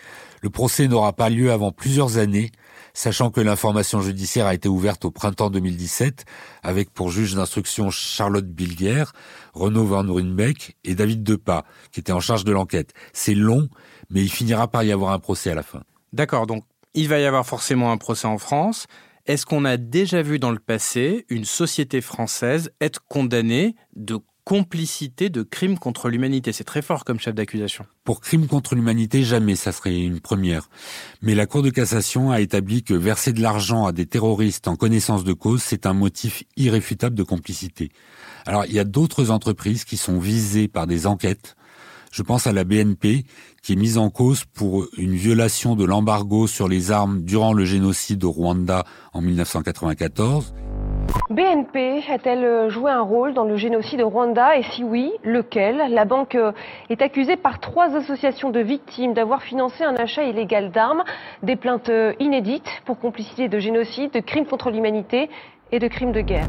Le 0.40 0.48
procès 0.48 0.88
n'aura 0.88 1.12
pas 1.12 1.28
lieu 1.28 1.52
avant 1.52 1.70
plusieurs 1.70 2.16
années, 2.16 2.50
sachant 2.94 3.30
que 3.30 3.40
l'information 3.40 4.00
judiciaire 4.00 4.46
a 4.46 4.54
été 4.54 4.68
ouverte 4.68 5.04
au 5.04 5.10
printemps 5.10 5.50
2017 5.50 6.24
avec 6.62 6.90
pour 6.90 7.10
juge 7.10 7.34
d'instruction 7.34 7.90
Charlotte 7.90 8.46
Bilger, 8.46 9.04
Renaud 9.52 9.84
Van 9.84 10.02
Ruynbeck 10.02 10.76
et 10.84 10.94
David 10.94 11.22
Depas, 11.22 11.64
qui 11.90 12.00
étaient 12.00 12.12
en 12.12 12.20
charge 12.20 12.44
de 12.44 12.52
l'enquête. 12.52 12.92
C'est 13.12 13.34
long, 13.34 13.68
mais 14.10 14.22
il 14.22 14.30
finira 14.30 14.68
par 14.68 14.82
y 14.82 14.92
avoir 14.92 15.12
un 15.12 15.18
procès 15.18 15.50
à 15.50 15.54
la 15.54 15.62
fin. 15.62 15.82
D'accord, 16.12 16.46
donc 16.46 16.64
il 16.94 17.08
va 17.08 17.18
y 17.18 17.24
avoir 17.24 17.46
forcément 17.46 17.92
un 17.92 17.96
procès 17.96 18.26
en 18.26 18.38
France. 18.38 18.86
Est-ce 19.26 19.46
qu'on 19.46 19.64
a 19.64 19.76
déjà 19.76 20.20
vu 20.20 20.40
dans 20.40 20.50
le 20.50 20.58
passé 20.58 21.26
une 21.28 21.44
société 21.44 22.00
française 22.00 22.72
être 22.80 23.04
condamnée 23.06 23.76
de 23.94 24.18
complicité 24.42 25.30
de 25.30 25.44
crimes 25.44 25.78
contre 25.78 26.08
l'humanité? 26.08 26.50
C'est 26.50 26.64
très 26.64 26.82
fort 26.82 27.04
comme 27.04 27.20
chef 27.20 27.32
d'accusation. 27.32 27.86
Pour 28.02 28.20
crimes 28.20 28.48
contre 28.48 28.74
l'humanité, 28.74 29.22
jamais 29.22 29.54
ça 29.54 29.70
serait 29.70 29.96
une 29.96 30.18
première. 30.18 30.68
Mais 31.20 31.36
la 31.36 31.46
Cour 31.46 31.62
de 31.62 31.70
cassation 31.70 32.32
a 32.32 32.40
établi 32.40 32.82
que 32.82 32.94
verser 32.94 33.32
de 33.32 33.40
l'argent 33.40 33.86
à 33.86 33.92
des 33.92 34.06
terroristes 34.06 34.66
en 34.66 34.74
connaissance 34.74 35.22
de 35.22 35.32
cause, 35.32 35.62
c'est 35.62 35.86
un 35.86 35.94
motif 35.94 36.42
irréfutable 36.56 37.14
de 37.14 37.22
complicité. 37.22 37.90
Alors, 38.44 38.64
il 38.64 38.72
y 38.72 38.80
a 38.80 38.84
d'autres 38.84 39.30
entreprises 39.30 39.84
qui 39.84 39.98
sont 39.98 40.18
visées 40.18 40.66
par 40.66 40.88
des 40.88 41.06
enquêtes 41.06 41.54
je 42.12 42.22
pense 42.22 42.46
à 42.46 42.52
la 42.52 42.64
BNP, 42.64 43.24
qui 43.62 43.72
est 43.72 43.76
mise 43.76 43.96
en 43.96 44.10
cause 44.10 44.44
pour 44.44 44.86
une 44.98 45.14
violation 45.14 45.74
de 45.74 45.84
l'embargo 45.84 46.46
sur 46.46 46.68
les 46.68 46.92
armes 46.92 47.22
durant 47.22 47.54
le 47.54 47.64
génocide 47.64 48.22
au 48.22 48.30
Rwanda 48.30 48.84
en 49.14 49.22
1994. 49.22 50.54
BNP 51.30 52.02
a-t-elle 52.10 52.70
joué 52.70 52.90
un 52.90 53.00
rôle 53.00 53.32
dans 53.32 53.44
le 53.44 53.56
génocide 53.56 54.02
au 54.02 54.10
Rwanda? 54.10 54.58
Et 54.58 54.62
si 54.74 54.84
oui, 54.84 55.10
lequel? 55.24 55.82
La 55.90 56.04
banque 56.04 56.36
est 56.90 57.00
accusée 57.00 57.36
par 57.36 57.60
trois 57.60 57.96
associations 57.96 58.50
de 58.50 58.60
victimes 58.60 59.14
d'avoir 59.14 59.42
financé 59.42 59.82
un 59.82 59.96
achat 59.96 60.24
illégal 60.24 60.70
d'armes, 60.70 61.04
des 61.42 61.56
plaintes 61.56 61.90
inédites 62.20 62.68
pour 62.84 62.98
complicité 62.98 63.48
de 63.48 63.58
génocide, 63.58 64.12
de 64.12 64.20
crimes 64.20 64.46
contre 64.46 64.70
l'humanité 64.70 65.30
et 65.70 65.78
de 65.78 65.88
crimes 65.88 66.12
de 66.12 66.20
guerre. 66.20 66.48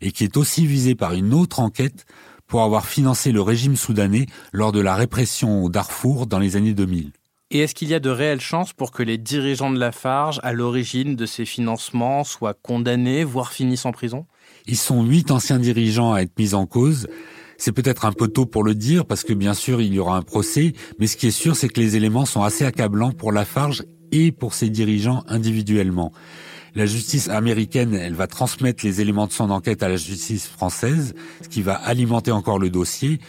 Et 0.00 0.12
qui 0.12 0.24
est 0.24 0.36
aussi 0.36 0.66
visée 0.66 0.94
par 0.94 1.12
une 1.14 1.34
autre 1.34 1.58
enquête 1.58 2.06
pour 2.50 2.62
avoir 2.62 2.84
financé 2.84 3.32
le 3.32 3.40
régime 3.40 3.76
soudanais 3.76 4.26
lors 4.52 4.72
de 4.72 4.80
la 4.80 4.96
répression 4.96 5.64
au 5.64 5.70
Darfour 5.70 6.26
dans 6.26 6.40
les 6.40 6.56
années 6.56 6.74
2000. 6.74 7.12
Et 7.52 7.60
est-ce 7.60 7.74
qu'il 7.74 7.88
y 7.88 7.94
a 7.94 8.00
de 8.00 8.10
réelles 8.10 8.40
chances 8.40 8.72
pour 8.72 8.90
que 8.90 9.02
les 9.02 9.18
dirigeants 9.18 9.70
de 9.70 9.78
Lafarge, 9.78 10.40
à 10.42 10.52
l'origine 10.52 11.16
de 11.16 11.26
ces 11.26 11.44
financements, 11.44 12.22
soient 12.24 12.54
condamnés, 12.54 13.24
voire 13.24 13.52
finissent 13.52 13.86
en 13.86 13.92
prison? 13.92 14.26
Ils 14.66 14.76
sont 14.76 15.04
huit 15.04 15.30
anciens 15.30 15.58
dirigeants 15.58 16.12
à 16.12 16.22
être 16.22 16.36
mis 16.38 16.54
en 16.54 16.66
cause. 16.66 17.08
C'est 17.56 17.72
peut-être 17.72 18.04
un 18.04 18.12
peu 18.12 18.28
tôt 18.28 18.46
pour 18.46 18.64
le 18.64 18.74
dire, 18.74 19.04
parce 19.04 19.22
que 19.22 19.32
bien 19.32 19.54
sûr, 19.54 19.80
il 19.80 19.94
y 19.94 19.98
aura 19.98 20.16
un 20.16 20.22
procès, 20.22 20.74
mais 20.98 21.06
ce 21.06 21.16
qui 21.16 21.28
est 21.28 21.32
sûr, 21.32 21.56
c'est 21.56 21.68
que 21.68 21.80
les 21.80 21.96
éléments 21.96 22.24
sont 22.24 22.42
assez 22.42 22.64
accablants 22.64 23.12
pour 23.12 23.32
Lafarge 23.32 23.84
et 24.12 24.32
pour 24.32 24.54
ses 24.54 24.70
dirigeants 24.70 25.22
individuellement. 25.28 26.12
La 26.74 26.86
justice 26.86 27.28
américaine, 27.28 27.94
elle 27.94 28.14
va 28.14 28.26
transmettre 28.26 28.84
les 28.84 29.00
éléments 29.00 29.26
de 29.26 29.32
son 29.32 29.50
enquête 29.50 29.82
à 29.82 29.88
la 29.88 29.96
justice 29.96 30.46
française, 30.46 31.14
ce 31.42 31.48
qui 31.48 31.62
va 31.62 31.74
alimenter 31.74 32.30
encore 32.30 32.58
le 32.58 32.70
dossier. 32.70 33.20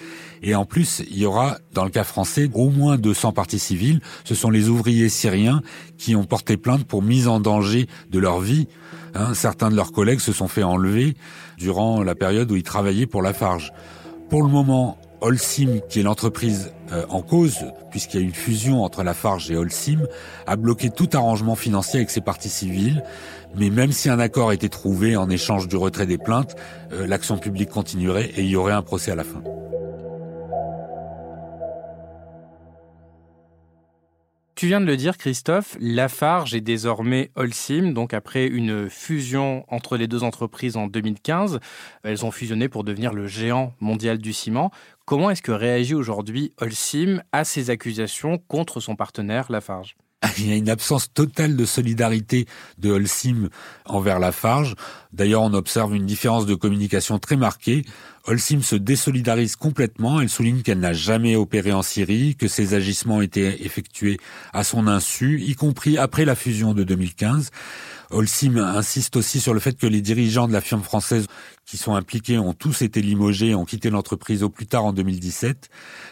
Et 0.44 0.56
en 0.56 0.66
plus, 0.66 1.02
il 1.10 1.18
y 1.18 1.26
aura, 1.26 1.58
dans 1.74 1.84
le 1.84 1.90
cas 1.90 2.04
français, 2.04 2.50
au 2.54 2.70
moins 2.70 2.98
200 2.98 3.32
parties 3.32 3.60
civiles. 3.60 4.02
Ce 4.24 4.36
sont 4.36 4.50
les 4.50 4.70
ouvriers 4.70 5.10
syriens 5.10 5.62
qui 5.98 6.16
ont 6.16 6.24
porté 6.24 6.58
plainte 6.58 6.86
pour 6.86 7.02
mise 7.02 7.28
en 7.28 7.40
danger 7.40 7.88
de 8.12 8.20
leur 8.20 8.40
vie. 8.40 8.68
Hein, 9.14 9.34
certains 9.34 9.70
de 9.70 9.76
leurs 9.76 9.92
collègues 9.92 10.20
se 10.20 10.34
sont 10.34 10.48
fait 10.48 10.64
enlever 10.64 11.16
durant 11.58 12.04
la 12.04 12.16
période 12.16 12.52
où 12.52 12.56
ils 12.56 12.64
travaillaient 12.64 13.08
pour 13.08 13.22
Lafarge. 13.22 13.72
Pour 14.30 14.44
le 14.44 14.50
moment, 14.50 14.98
Holcim, 15.22 15.80
qui 15.88 16.00
est 16.00 16.04
l'entreprise 16.04 16.74
euh, 16.92 17.06
en 17.10 17.22
cause, 17.22 17.60
puisqu'il 17.92 18.20
y 18.20 18.24
a 18.24 18.26
une 18.26 18.34
fusion 18.34 18.84
entre 18.84 19.04
Lafarge 19.04 19.50
et 19.52 19.56
Holcim, 19.56 20.00
a 20.48 20.56
bloqué 20.56 20.90
tout 20.90 21.10
arrangement 21.14 21.56
financier 21.56 22.00
avec 22.00 22.10
ses 22.10 22.22
parties 22.22 22.50
civiles. 22.50 23.04
Mais 23.56 23.70
même 23.70 23.92
si 23.92 24.10
un 24.10 24.20
accord 24.20 24.50
a 24.50 24.54
été 24.54 24.68
trouvé 24.68 25.16
en 25.16 25.30
échange 25.30 25.68
du 25.68 25.76
retrait 25.76 26.08
des 26.08 26.18
plaintes, 26.18 26.56
euh, 26.92 27.06
l'action 27.06 27.38
publique 27.38 27.70
continuerait 27.70 28.32
et 28.36 28.42
il 28.42 28.50
y 28.50 28.56
aurait 28.56 28.74
un 28.74 28.82
procès 28.82 29.12
à 29.12 29.16
la 29.16 29.24
fin. 29.24 29.44
Tu 34.62 34.68
viens 34.68 34.80
de 34.80 34.86
le 34.86 34.96
dire, 34.96 35.18
Christophe, 35.18 35.76
Lafarge 35.80 36.54
est 36.54 36.62
désormais 36.62 37.32
Holcim, 37.36 37.94
donc 37.94 38.14
après 38.14 38.46
une 38.46 38.92
fusion 38.92 39.66
entre 39.70 39.98
les 39.98 40.08
deux 40.08 40.22
entreprises 40.24 40.78
en 40.78 40.86
2015. 40.86 41.60
Elles 42.04 42.26
ont 42.28 42.30
fusionné 42.30 42.70
pour 42.70 42.84
devenir 42.84 43.12
le 43.12 43.26
géant 43.26 43.74
mondial 43.80 44.20
du 44.20 44.34
ciment. 44.34 44.70
Comment 45.12 45.30
est-ce 45.30 45.42
que 45.42 45.52
réagit 45.52 45.94
aujourd'hui 45.94 46.54
Holcim 46.62 47.22
à 47.34 47.44
ces 47.44 47.70
accusations 47.70 48.38
contre 48.38 48.80
son 48.80 48.96
partenaire 48.96 49.52
Lafarge? 49.52 49.98
Il 50.38 50.48
y 50.48 50.54
a 50.54 50.56
une 50.56 50.70
absence 50.70 51.12
totale 51.14 51.58
de 51.58 51.66
solidarité 51.66 52.46
de 52.78 52.92
Holcim 52.92 53.50
envers 53.84 54.20
Lafarge. 54.20 54.76
D'ailleurs, 55.12 55.42
on 55.42 55.54
observe 55.54 55.94
une 55.98 56.06
différence 56.06 56.46
de 56.46 56.56
communication 56.56 57.20
très 57.20 57.36
marquée. 57.36 57.84
Holcim 58.26 58.62
se 58.62 58.78
désolidarise 58.78 59.58
complètement. 59.58 60.22
Elle 60.22 60.30
souligne 60.30 60.62
qu'elle 60.62 60.80
n'a 60.80 60.94
jamais 60.94 61.36
opéré 61.36 61.74
en 61.74 61.82
Syrie, 61.82 62.38
que 62.38 62.48
ses 62.48 62.74
agissements 62.74 63.22
étaient 63.22 63.66
effectués 63.66 64.18
à 64.54 64.64
son 64.64 64.88
insu, 64.88 65.42
y 65.42 65.56
compris 65.56 65.98
après 65.98 66.24
la 66.24 66.36
fusion 66.36 66.74
de 66.74 66.86
2015. 66.86 67.50
Holcim 68.12 68.58
insiste 68.58 69.16
aussi 69.16 69.40
sur 69.40 69.54
le 69.54 69.60
fait 69.60 69.78
que 69.78 69.88
les 69.88 70.02
dirigeants 70.02 70.48
de 70.48 70.54
la 70.54 70.62
firme 70.62 70.84
française 70.84 71.28
qui 71.66 71.78
sont 71.78 71.96
impliqués 71.96 72.38
ont 72.38 72.54
tous 72.54 72.82
été 72.82 73.02
limogés, 73.02 73.56
ont 73.56 73.66
quitté 73.66 73.90
l'entreprise 73.90 74.44
au 74.44 74.50
plus 74.50 74.68
tard 74.68 74.86
en 74.86 74.94
2017. 74.94 75.70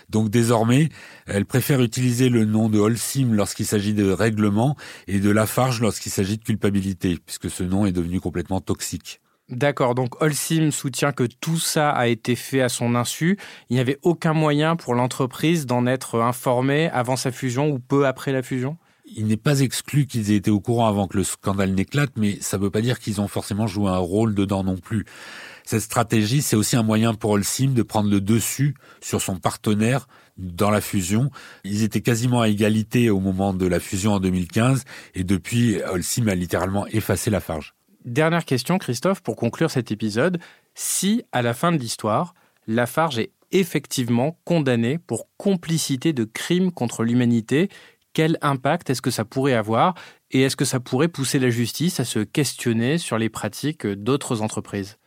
Donc 0.09 0.29
désormais, 0.29 0.89
elle 1.27 1.45
préfère 1.45 1.81
utiliser 1.81 2.29
le 2.29 2.45
nom 2.45 2.69
de 2.69 2.79
Holcim 2.79 3.29
lorsqu'il 3.33 3.65
s'agit 3.65 3.93
de 3.93 4.09
règlement 4.09 4.75
et 5.07 5.19
de 5.19 5.29
Lafarge 5.29 5.81
lorsqu'il 5.81 6.11
s'agit 6.11 6.37
de 6.37 6.43
culpabilité, 6.43 7.17
puisque 7.25 7.49
ce 7.49 7.63
nom 7.63 7.85
est 7.85 7.91
devenu 7.91 8.19
complètement 8.19 8.61
toxique. 8.61 9.21
D'accord, 9.49 9.95
donc 9.95 10.21
Holcim 10.21 10.69
soutient 10.69 11.11
que 11.11 11.23
tout 11.23 11.57
ça 11.57 11.89
a 11.89 12.05
été 12.05 12.35
fait 12.35 12.61
à 12.61 12.69
son 12.69 12.93
insu. 12.93 13.37
Il 13.69 13.73
n'y 13.73 13.79
avait 13.79 13.97
aucun 14.03 14.33
moyen 14.33 14.75
pour 14.75 14.93
l'entreprise 14.93 15.65
d'en 15.65 15.87
être 15.87 16.19
informée 16.21 16.87
avant 16.91 17.15
sa 17.15 17.31
fusion 17.31 17.69
ou 17.69 17.79
peu 17.79 18.05
après 18.05 18.31
la 18.31 18.43
fusion? 18.43 18.77
Il 19.15 19.27
n'est 19.27 19.37
pas 19.37 19.61
exclu 19.61 20.05
qu'ils 20.05 20.31
aient 20.31 20.35
été 20.35 20.51
au 20.51 20.59
courant 20.59 20.87
avant 20.87 21.07
que 21.07 21.17
le 21.17 21.23
scandale 21.23 21.73
n'éclate, 21.73 22.11
mais 22.15 22.37
ça 22.41 22.57
ne 22.57 22.63
veut 22.63 22.69
pas 22.69 22.81
dire 22.81 22.99
qu'ils 22.99 23.21
ont 23.21 23.27
forcément 23.27 23.67
joué 23.67 23.89
un 23.89 23.97
rôle 23.97 24.35
dedans 24.35 24.63
non 24.63 24.77
plus. 24.77 25.05
Cette 25.63 25.81
stratégie, 25.81 26.41
c'est 26.41 26.55
aussi 26.55 26.75
un 26.75 26.83
moyen 26.83 27.13
pour 27.13 27.31
Holcim 27.31 27.73
de 27.73 27.83
prendre 27.83 28.09
le 28.09 28.21
dessus 28.21 28.75
sur 29.01 29.21
son 29.21 29.37
partenaire 29.37 30.07
dans 30.37 30.71
la 30.71 30.81
fusion. 30.81 31.29
Ils 31.63 31.83
étaient 31.83 32.01
quasiment 32.01 32.41
à 32.41 32.49
égalité 32.49 33.09
au 33.09 33.19
moment 33.19 33.53
de 33.53 33.67
la 33.67 33.79
fusion 33.79 34.13
en 34.13 34.19
2015, 34.19 34.83
et 35.15 35.23
depuis, 35.23 35.81
Holcim 35.83 36.27
a 36.27 36.35
littéralement 36.35 36.87
effacé 36.87 37.29
la 37.29 37.39
farge. 37.39 37.75
Dernière 38.05 38.45
question, 38.45 38.77
Christophe, 38.77 39.21
pour 39.21 39.35
conclure 39.35 39.69
cet 39.69 39.91
épisode. 39.91 40.39
Si, 40.73 41.23
à 41.31 41.41
la 41.41 41.53
fin 41.53 41.71
de 41.71 41.77
l'histoire, 41.77 42.33
Lafarge 42.65 43.19
est 43.19 43.31
effectivement 43.51 44.39
condamné 44.45 44.97
pour 44.97 45.27
complicité 45.37 46.13
de 46.13 46.23
crimes 46.23 46.71
contre 46.71 47.03
l'humanité, 47.03 47.69
quel 48.19 48.37
impact 48.41 48.89
est-ce 48.89 49.01
que 49.01 49.11
ça 49.11 49.23
pourrait 49.23 49.53
avoir 49.53 49.93
et 50.29 50.41
est-ce 50.41 50.57
que 50.57 50.65
ça 50.65 50.81
pourrait 50.81 51.07
pousser 51.07 51.39
la 51.39 51.49
justice 51.49 52.01
à 52.01 52.03
se 52.03 52.19
questionner 52.19 52.97
sur 52.97 53.17
les 53.17 53.29
pratiques 53.29 53.87
d'autres 53.87 54.41
entreprises? 54.41 54.97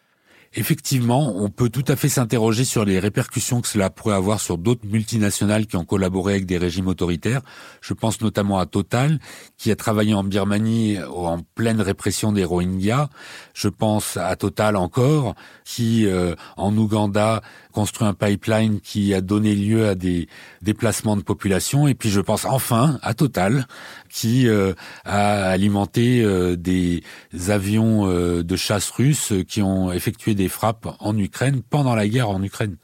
Effectivement, 0.55 1.35
on 1.37 1.49
peut 1.49 1.71
tout 1.71 1.85
à 1.89 1.97
fait 1.97 2.11
s'interroger 2.11 2.65
sur 2.65 2.85
les 2.85 2.99
répercussions 2.99 3.63
que 3.63 3.69
cela 3.69 3.89
pourrait 3.89 4.17
avoir 4.17 4.39
sur 4.39 4.59
d'autres 4.59 4.87
multinationales 4.87 5.67
qui 5.67 5.77
ont 5.77 5.85
collaboré 5.85 6.35
avec 6.35 6.47
des 6.47 6.59
régimes 6.59 6.89
autoritaires. 6.89 7.41
Je 7.81 7.95
pense 7.95 8.21
notamment 8.21 8.59
à 8.59 8.67
Total, 8.67 9.19
qui 9.57 9.71
a 9.71 9.77
travaillé 9.77 10.13
en 10.13 10.25
Birmanie 10.25 10.99
en 11.03 11.41
pleine 11.55 11.81
répression 11.81 12.33
des 12.33 12.45
Rohingyas. 12.45 13.09
Je 13.55 13.69
pense 13.69 14.19
à 14.19 14.37
Total 14.37 14.77
encore, 14.77 15.35
qui 15.65 16.07
euh, 16.07 16.35
en 16.59 16.77
Ouganda 16.77 17.41
construit 17.73 18.07
un 18.07 18.13
pipeline 18.13 18.81
qui 18.81 19.15
a 19.15 19.23
donné 19.23 19.55
lieu 19.55 19.89
à 19.89 19.95
des 19.95 20.29
déplacements 20.61 21.17
de 21.17 21.23
population. 21.23 21.89
Et 21.89 21.95
puis 21.95 22.11
je 22.11 22.21
pense 22.21 22.45
enfin 22.45 22.99
à 23.03 23.15
Total, 23.15 23.67
qui 24.13 24.47
euh, 24.47 24.75
a 25.05 25.49
alimenté 25.49 26.23
euh, 26.23 26.55
des 26.55 27.03
avions 27.49 28.07
euh, 28.07 28.45
de 28.45 28.57
chasse 28.57 28.91
russes 28.91 29.33
qui 29.49 29.63
ont 29.63 29.91
effectué 29.91 30.35
des 30.35 30.49
frappes 30.49 30.95
en 31.01 31.17
Ukraine 31.17 31.63
pendant 31.69 31.95
la 31.95 32.07
guerre 32.07 32.29
en 32.29 32.43
Ukraine. 32.43 32.77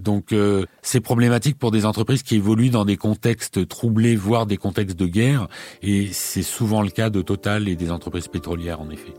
Donc 0.00 0.34
c'est 0.82 1.00
problématique 1.00 1.56
pour 1.56 1.70
des 1.70 1.86
entreprises 1.86 2.24
qui 2.24 2.34
évoluent 2.34 2.68
dans 2.68 2.84
des 2.84 2.96
contextes 2.96 3.68
troublés, 3.68 4.16
voire 4.16 4.44
des 4.44 4.56
contextes 4.56 4.98
de 4.98 5.06
guerre, 5.06 5.46
et 5.82 6.08
c'est 6.12 6.42
souvent 6.42 6.82
le 6.82 6.90
cas 6.90 7.10
de 7.10 7.22
Total 7.22 7.68
et 7.68 7.76
des 7.76 7.92
entreprises 7.92 8.26
pétrolières 8.26 8.80
en 8.80 8.90
effet. 8.90 9.14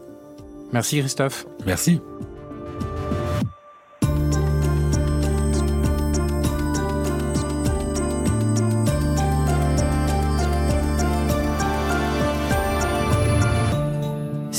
Merci 0.74 1.00
Christophe. 1.00 1.46
Merci. 1.66 2.02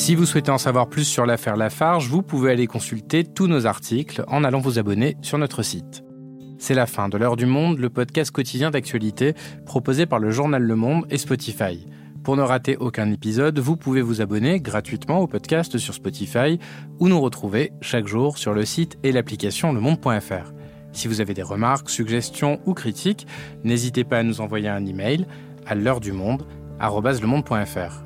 Si 0.06 0.14
vous 0.14 0.24
souhaitez 0.24 0.52
en 0.52 0.58
savoir 0.58 0.88
plus 0.88 1.02
sur 1.02 1.26
l'affaire 1.26 1.56
Lafarge, 1.56 2.08
vous 2.08 2.22
pouvez 2.22 2.52
aller 2.52 2.68
consulter 2.68 3.24
tous 3.24 3.48
nos 3.48 3.66
articles 3.66 4.22
en 4.28 4.44
allant 4.44 4.60
vous 4.60 4.78
abonner 4.78 5.16
sur 5.20 5.36
notre 5.36 5.64
site. 5.64 6.04
C'est 6.58 6.74
la 6.74 6.86
fin 6.86 7.08
de 7.08 7.18
l'heure 7.18 7.34
du 7.34 7.44
monde, 7.44 7.80
le 7.80 7.90
podcast 7.90 8.30
quotidien 8.30 8.70
d'actualité 8.70 9.34
proposé 9.64 10.06
par 10.06 10.20
le 10.20 10.30
journal 10.30 10.62
Le 10.62 10.76
Monde 10.76 11.06
et 11.10 11.18
Spotify. 11.18 11.88
Pour 12.22 12.36
ne 12.36 12.42
rater 12.42 12.76
aucun 12.76 13.10
épisode, 13.10 13.58
vous 13.58 13.76
pouvez 13.76 14.00
vous 14.00 14.20
abonner 14.20 14.60
gratuitement 14.60 15.18
au 15.18 15.26
podcast 15.26 15.76
sur 15.76 15.92
Spotify 15.92 16.60
ou 17.00 17.08
nous 17.08 17.20
retrouver 17.20 17.72
chaque 17.80 18.06
jour 18.06 18.38
sur 18.38 18.54
le 18.54 18.64
site 18.64 18.98
et 19.02 19.10
l'application 19.10 19.72
lemonde.fr. 19.72 20.52
Si 20.92 21.08
vous 21.08 21.20
avez 21.20 21.34
des 21.34 21.42
remarques, 21.42 21.90
suggestions 21.90 22.60
ou 22.64 22.74
critiques, 22.74 23.26
n'hésitez 23.64 24.04
pas 24.04 24.18
à 24.18 24.22
nous 24.22 24.40
envoyer 24.40 24.68
un 24.68 24.86
email 24.86 25.26
à 25.66 25.74
l'heure 25.74 25.98
du 25.98 26.12
monde 26.12 26.46
@lemonde.fr. 26.80 28.05